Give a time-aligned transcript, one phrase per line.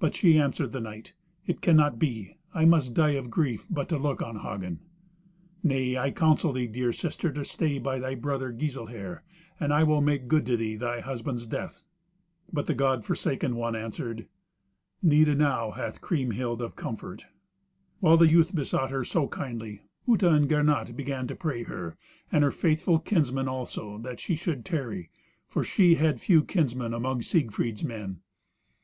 [0.00, 1.14] But she answered the knight,
[1.46, 4.80] "It cannot be; I must die of grief but to look on Hagen."
[5.62, 9.22] "Nay, I counsel thee, dear sister, to stay by thy brother Giselher;
[9.60, 11.86] and I will make good to thee thy husband's death."
[12.52, 14.26] But the God forsaken one answered,
[15.00, 17.26] "Need enow hath Kriemhild of comfort."
[18.00, 21.96] While the youth besought her so kindly, Uta and Gernot began to pray her,
[22.32, 25.10] and her faithful kinsmen also, that she should tarry,
[25.46, 28.18] for she had few kinsmen among Siegfried's men.